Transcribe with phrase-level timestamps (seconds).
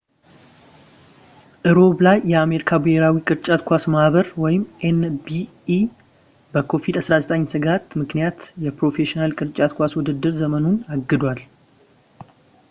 [1.75, 4.25] ረቡዕ ላይ፣ የአሜሪካ ብሄራዊ የቅርጫት ኳስ ማህበር
[4.89, 5.77] ኤን.ቢ.ኤ
[6.53, 11.41] በኮቪድ-19 ስጋት ምክንያት የፕሮፌሽናል የቅርጫት ኳስ ውድድር ዘመኑን አግዷል